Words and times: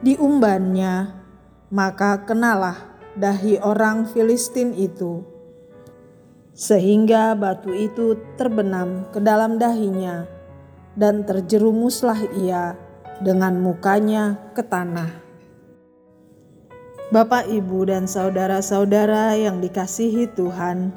diumbannya, 0.00 1.12
maka 1.68 2.24
kenalah 2.24 2.88
dahi 3.20 3.60
orang 3.60 4.08
Filistin 4.08 4.72
itu. 4.72 5.24
Sehingga 6.56 7.36
batu 7.36 7.76
itu 7.76 8.16
terbenam 8.40 9.04
ke 9.12 9.20
dalam 9.20 9.60
dahinya, 9.60 10.24
dan 10.96 11.28
terjerumuslah 11.28 12.32
ia 12.40 12.80
dengan 13.20 13.60
mukanya 13.60 14.40
ke 14.56 14.64
tanah. 14.64 15.27
Bapak, 17.08 17.48
ibu, 17.48 17.88
dan 17.88 18.04
saudara-saudara 18.04 19.32
yang 19.32 19.64
dikasihi 19.64 20.28
Tuhan, 20.36 20.92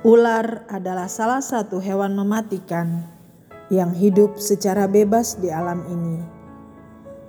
ular 0.00 0.64
adalah 0.72 1.04
salah 1.04 1.44
satu 1.44 1.84
hewan 1.84 2.16
mematikan 2.16 3.04
yang 3.68 3.92
hidup 3.92 4.40
secara 4.40 4.88
bebas 4.88 5.36
di 5.36 5.52
alam 5.52 5.84
ini. 5.84 6.24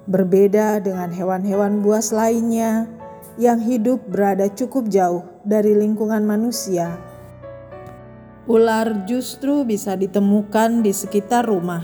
Berbeda 0.07 0.79
dengan 0.79 1.11
hewan-hewan 1.11 1.83
buas 1.83 2.15
lainnya 2.15 2.87
yang 3.35 3.59
hidup 3.59 3.99
berada 4.07 4.47
cukup 4.47 4.87
jauh 4.87 5.27
dari 5.43 5.75
lingkungan 5.75 6.23
manusia, 6.23 6.95
ular 8.47 9.03
justru 9.03 9.67
bisa 9.67 9.99
ditemukan 9.99 10.87
di 10.87 10.95
sekitar 10.95 11.43
rumah, 11.43 11.83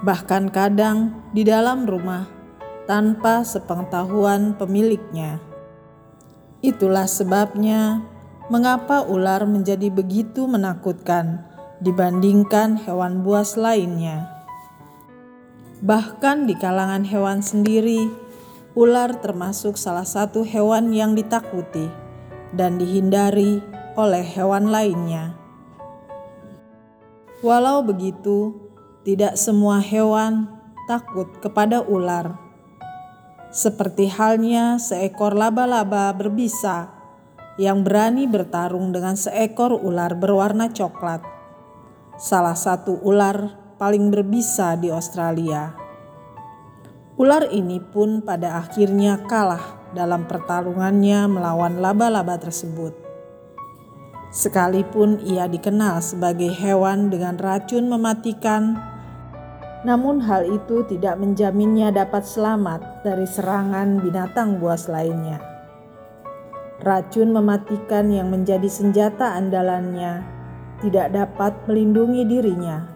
bahkan 0.00 0.48
kadang 0.48 1.20
di 1.36 1.44
dalam 1.44 1.84
rumah 1.84 2.39
tanpa 2.90 3.46
sepengetahuan 3.46 4.58
pemiliknya. 4.58 5.38
Itulah 6.58 7.06
sebabnya 7.06 8.02
mengapa 8.50 9.06
ular 9.06 9.46
menjadi 9.46 9.94
begitu 9.94 10.50
menakutkan 10.50 11.46
dibandingkan 11.78 12.82
hewan 12.82 13.22
buas 13.22 13.54
lainnya. 13.54 14.26
Bahkan 15.86 16.50
di 16.50 16.58
kalangan 16.58 17.06
hewan 17.06 17.46
sendiri, 17.46 18.10
ular 18.74 19.22
termasuk 19.22 19.78
salah 19.78 20.02
satu 20.02 20.42
hewan 20.42 20.90
yang 20.90 21.14
ditakuti 21.14 21.86
dan 22.58 22.74
dihindari 22.74 23.62
oleh 23.94 24.26
hewan 24.26 24.66
lainnya. 24.66 25.38
Walau 27.38 27.86
begitu, 27.86 28.58
tidak 29.06 29.38
semua 29.38 29.78
hewan 29.78 30.50
takut 30.90 31.30
kepada 31.38 31.86
ular 31.86 32.49
seperti 33.50 34.06
halnya 34.06 34.78
seekor 34.78 35.34
laba-laba 35.34 36.14
berbisa 36.14 36.94
yang 37.58 37.82
berani 37.82 38.30
bertarung 38.30 38.94
dengan 38.94 39.18
seekor 39.18 39.74
ular 39.74 40.14
berwarna 40.14 40.70
coklat. 40.70 41.20
Salah 42.14 42.54
satu 42.54 43.02
ular 43.02 43.58
paling 43.76 44.08
berbisa 44.08 44.78
di 44.78 44.88
Australia. 44.88 45.74
Ular 47.20 47.52
ini 47.52 47.82
pun 47.82 48.24
pada 48.24 48.56
akhirnya 48.62 49.20
kalah 49.28 49.92
dalam 49.92 50.24
pertarungannya 50.24 51.28
melawan 51.28 51.82
laba-laba 51.82 52.40
tersebut. 52.40 52.96
Sekalipun 54.30 55.20
ia 55.26 55.50
dikenal 55.50 55.98
sebagai 56.00 56.54
hewan 56.54 57.10
dengan 57.10 57.34
racun 57.34 57.90
mematikan 57.90 58.89
namun 59.80 60.20
hal 60.20 60.44
itu 60.44 60.84
tidak 60.84 61.16
menjaminnya 61.16 61.88
dapat 61.88 62.28
selamat 62.28 63.00
dari 63.00 63.24
serangan 63.24 64.04
binatang 64.04 64.60
buas 64.60 64.88
lainnya. 64.92 65.40
Racun 66.80 67.32
mematikan 67.32 68.08
yang 68.08 68.32
menjadi 68.32 68.68
senjata 68.68 69.36
andalannya 69.36 70.24
tidak 70.80 71.12
dapat 71.12 71.52
melindungi 71.68 72.24
dirinya. 72.24 72.88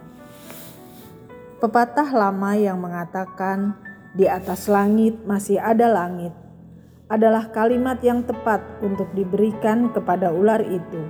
Pepatah 1.61 2.09
lama 2.13 2.57
yang 2.57 2.81
mengatakan 2.81 3.77
di 4.13 4.29
atas 4.29 4.69
langit 4.69 5.21
masih 5.25 5.61
ada 5.61 5.89
langit 5.89 6.33
adalah 7.09 7.53
kalimat 7.53 8.01
yang 8.01 8.25
tepat 8.25 8.61
untuk 8.81 9.09
diberikan 9.13 9.93
kepada 9.93 10.33
ular 10.33 10.61
itu. 10.65 11.05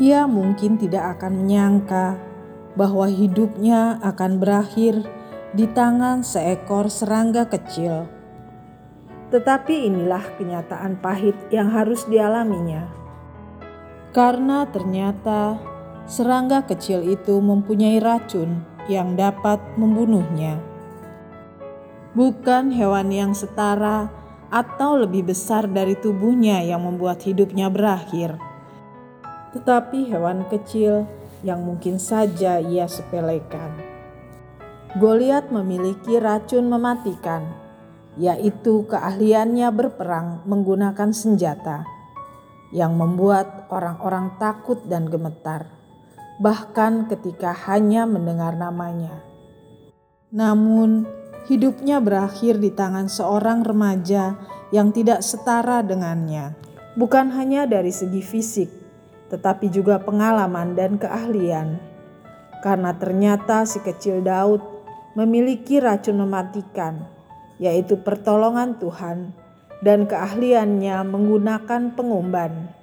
Ia 0.00 0.24
mungkin 0.24 0.80
tidak 0.80 1.16
akan 1.16 1.44
menyangka 1.44 2.31
bahwa 2.72 3.08
hidupnya 3.08 4.00
akan 4.00 4.40
berakhir 4.40 5.04
di 5.52 5.68
tangan 5.68 6.24
seekor 6.24 6.88
serangga 6.88 7.44
kecil. 7.44 8.08
Tetapi 9.28 9.88
inilah 9.88 10.24
kenyataan 10.40 11.00
pahit 11.00 11.36
yang 11.52 11.72
harus 11.72 12.04
dialaminya. 12.08 12.88
Karena 14.12 14.68
ternyata 14.68 15.56
serangga 16.04 16.64
kecil 16.68 17.00
itu 17.04 17.40
mempunyai 17.40 17.96
racun 18.00 18.64
yang 18.88 19.16
dapat 19.16 19.60
membunuhnya. 19.80 20.60
Bukan 22.12 22.76
hewan 22.76 23.08
yang 23.08 23.32
setara 23.32 24.12
atau 24.52 25.00
lebih 25.00 25.32
besar 25.32 25.64
dari 25.64 25.96
tubuhnya 25.96 26.60
yang 26.60 26.84
membuat 26.84 27.24
hidupnya 27.24 27.72
berakhir, 27.72 28.36
tetapi 29.56 30.12
hewan 30.12 30.44
kecil 30.52 31.08
yang 31.42 31.62
mungkin 31.66 31.98
saja 31.98 32.62
ia 32.62 32.86
sepelekan. 32.86 33.92
Goliat 34.98 35.50
memiliki 35.50 36.18
racun 36.18 36.70
mematikan, 36.70 37.42
yaitu 38.16 38.84
keahliannya 38.86 39.68
berperang 39.72 40.44
menggunakan 40.44 41.10
senjata 41.10 41.86
yang 42.72 42.96
membuat 42.96 43.68
orang-orang 43.68 44.36
takut 44.40 44.80
dan 44.88 45.08
gemetar, 45.08 45.68
bahkan 46.40 47.08
ketika 47.08 47.52
hanya 47.68 48.08
mendengar 48.08 48.56
namanya. 48.56 49.20
Namun, 50.32 51.04
hidupnya 51.48 52.00
berakhir 52.00 52.56
di 52.56 52.72
tangan 52.72 53.12
seorang 53.12 53.64
remaja 53.64 54.40
yang 54.72 54.92
tidak 54.92 55.20
setara 55.20 55.84
dengannya, 55.84 56.56
bukan 56.96 57.28
hanya 57.32 57.68
dari 57.68 57.92
segi 57.92 58.24
fisik, 58.24 58.81
tetapi 59.32 59.72
juga 59.72 59.96
pengalaman 59.96 60.76
dan 60.76 61.00
keahlian. 61.00 61.80
Karena 62.60 62.92
ternyata 62.92 63.64
si 63.64 63.80
kecil 63.80 64.20
Daud 64.20 64.60
memiliki 65.16 65.80
racun 65.80 66.20
mematikan, 66.20 67.08
yaitu 67.56 67.96
pertolongan 67.96 68.76
Tuhan 68.76 69.32
dan 69.80 70.04
keahliannya 70.04 71.00
menggunakan 71.08 71.96
pengumban. 71.96 72.76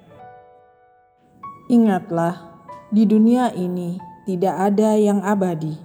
Ingatlah, 1.70 2.66
di 2.90 3.06
dunia 3.06 3.54
ini 3.54 4.02
tidak 4.26 4.74
ada 4.74 4.98
yang 4.98 5.22
abadi. 5.22 5.78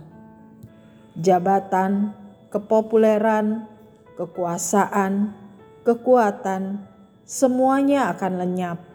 Jabatan, 1.20 2.16
kepopuleran, 2.48 3.68
kekuasaan, 4.16 5.36
kekuatan, 5.84 6.82
semuanya 7.28 8.10
akan 8.16 8.32
lenyap 8.40 8.93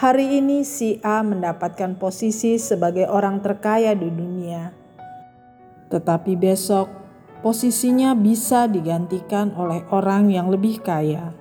Hari 0.00 0.40
ini 0.40 0.64
si 0.64 0.96
A 1.04 1.20
mendapatkan 1.20 1.92
posisi 2.00 2.56
sebagai 2.56 3.04
orang 3.04 3.44
terkaya 3.44 3.92
di 3.92 4.08
dunia. 4.08 4.72
Tetapi 5.92 6.40
besok 6.40 6.88
posisinya 7.44 8.16
bisa 8.16 8.64
digantikan 8.64 9.52
oleh 9.52 9.84
orang 9.92 10.32
yang 10.32 10.48
lebih 10.48 10.80
kaya. 10.80 11.36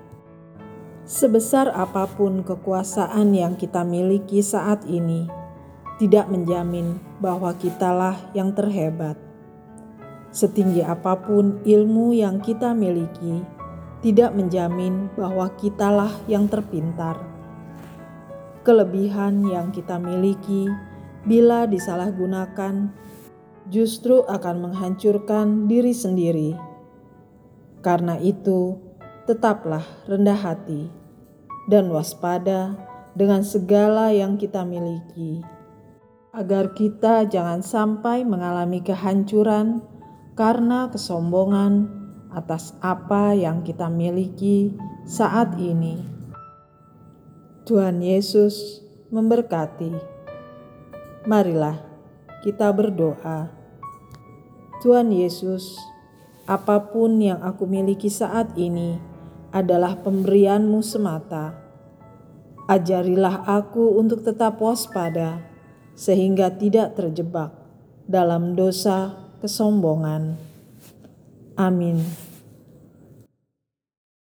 Sebesar 1.07 1.71
apa 1.71 2.03
pun 2.11 2.44
kekuasaan 2.44 3.31
yang 3.31 3.56
kita 3.56 3.88
miliki 3.88 4.44
saat 4.44 4.83
ini, 4.91 5.31
tidak 5.95 6.27
menjamin 6.27 7.00
bahwa 7.23 7.56
kitalah 7.56 8.19
yang 8.35 8.51
terhebat. 8.51 9.15
Setinggi 10.35 10.83
apa 10.83 11.15
pun 11.15 11.63
ilmu 11.63 12.11
yang 12.11 12.44
kita 12.44 12.75
miliki, 12.75 13.39
tidak 14.03 14.35
menjamin 14.35 15.07
bahwa 15.15 15.47
kitalah 15.56 16.11
yang 16.27 16.51
terpintar 16.51 17.38
kelebihan 18.63 19.45
yang 19.47 19.71
kita 19.71 19.95
miliki 19.97 20.67
bila 21.23 21.67
disalahgunakan 21.67 22.91
justru 23.69 24.25
akan 24.25 24.69
menghancurkan 24.69 25.69
diri 25.69 25.94
sendiri. 25.94 26.57
Karena 27.79 28.19
itu, 28.19 28.75
tetaplah 29.29 29.85
rendah 30.09 30.35
hati, 30.35 30.89
dan 31.69 31.88
waspada 31.94 32.75
dengan 33.13 33.45
segala 33.45 34.09
yang 34.09 34.35
kita 34.35 34.65
miliki, 34.65 35.45
agar 36.33 36.73
kita 36.73 37.29
jangan 37.29 37.61
sampai 37.61 38.25
mengalami 38.25 38.81
kehancuran 38.81 39.85
karena 40.33 40.89
kesombongan 40.89 41.88
atas 42.33 42.73
apa 42.81 43.38
yang 43.38 43.61
kita 43.61 43.85
miliki 43.89 44.73
saat 45.06 45.57
ini. 45.61 46.19
Tuhan 47.69 48.01
Yesus 48.01 48.81
memberkati. 49.13 49.94
Marilah 51.30 51.77
kita 52.42 52.74
berdoa. 52.74 53.54
Tuhan 54.81 55.13
Yesus, 55.13 55.77
apa 56.50 56.89
pun 56.89 57.21
yang 57.21 57.38
aku 57.45 57.69
miliki 57.69 58.10
saat 58.10 58.57
ini 58.57 58.98
adalah 59.54 60.01
pemberianmu 60.01 60.81
semata. 60.81 61.54
Ajarilah 62.66 63.45
aku 63.45 64.01
untuk 64.01 64.25
tetap 64.25 64.57
waspada, 64.57 65.45
sehingga 65.94 66.50
tidak 66.50 66.98
terjebak 66.98 67.54
dalam 68.10 68.57
dosa 68.57 69.13
kesombongan. 69.45 70.42
Amin. 71.54 72.28